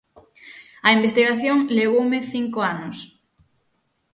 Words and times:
A 0.87 0.89
investigación 0.97 1.57
levoume 1.77 2.19
cinco 2.33 2.59
anos. 2.73 2.97